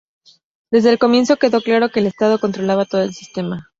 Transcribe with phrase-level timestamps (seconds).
[0.71, 3.69] Desde el comienzo quedó claro que el Estado controlaba todo el sistema.